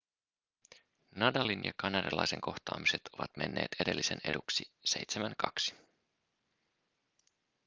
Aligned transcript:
nadalin 1.15 1.63
ja 1.63 1.71
kanadalaisen 1.77 2.41
kohtaamiset 2.41 3.01
ovat 3.13 3.37
menneet 3.37 3.69
edellisen 3.79 4.19
eduksi 4.25 4.63
7-2 4.89 5.75